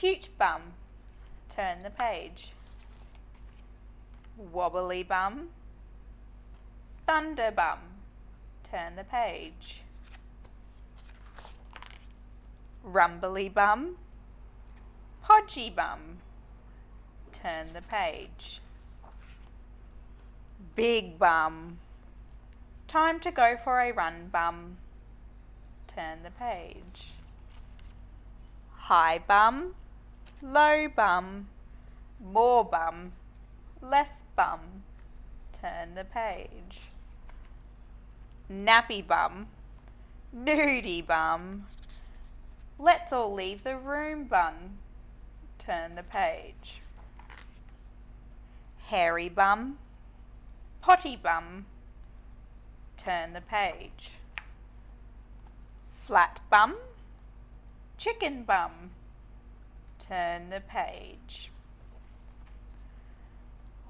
[0.00, 0.62] Cute bum.
[1.50, 2.52] Turn the page.
[4.38, 5.50] Wobbly bum.
[7.06, 7.80] Thunder bum.
[8.70, 9.82] Turn the page.
[12.82, 13.98] Rumbly bum.
[15.22, 16.16] Podgy bum.
[17.30, 18.62] Turn the page.
[20.76, 21.78] Big bum.
[22.88, 24.78] Time to go for a run, bum.
[25.94, 27.12] Turn the page.
[28.70, 29.74] High bum.
[30.42, 31.48] Low bum.
[32.18, 33.12] More bum.
[33.82, 34.84] Less bum.
[35.52, 36.80] Turn the page.
[38.50, 39.48] Nappy bum.
[40.34, 41.66] Nudie bum.
[42.78, 44.78] Let's all leave the room, bun.
[45.58, 46.80] Turn the page.
[48.86, 49.76] Hairy bum.
[50.80, 51.66] Potty bum.
[52.96, 54.12] Turn the page.
[56.06, 56.76] Flat bum.
[57.98, 58.90] Chicken bum.
[60.10, 61.52] Turn the page.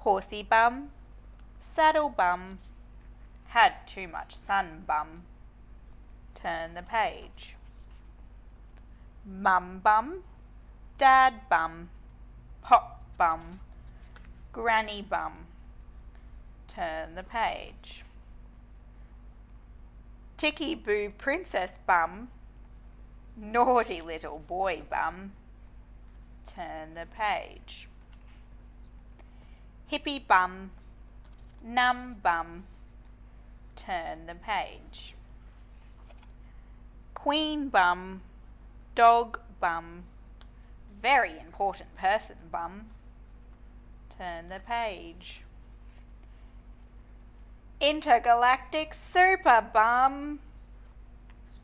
[0.01, 0.91] Horsey bum.
[1.59, 2.59] Saddle bum.
[3.47, 5.23] Had too much sun bum.
[6.35, 7.55] Turn the page.
[9.25, 10.21] Mum bum.
[10.99, 11.89] Dad bum.
[12.61, 13.59] Pop bum.
[14.53, 15.47] Granny bum.
[16.67, 18.03] Turn the page.
[20.37, 22.27] Ticky boo princess bum.
[23.35, 25.31] Naughty little boy bum.
[26.55, 27.87] Turn the page.
[29.91, 30.71] Hippie bum.
[31.63, 32.63] Num bum.
[33.75, 35.15] Turn the page.
[37.13, 38.21] Queen bum.
[38.95, 40.03] Dog bum.
[41.01, 42.87] Very important person bum.
[44.17, 45.41] Turn the page.
[47.79, 50.39] Intergalactic super bum.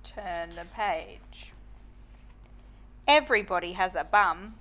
[0.04, 1.52] Turn the page.
[3.08, 4.56] Everybody has a bum.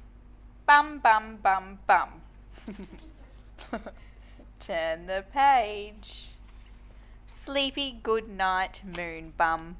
[0.66, 2.08] Bum, bum, bum, bum.
[4.58, 6.30] Turn the page.
[7.28, 9.76] Sleepy good night moon bum.